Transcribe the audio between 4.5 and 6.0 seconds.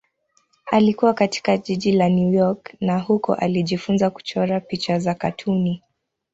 picha za katuni.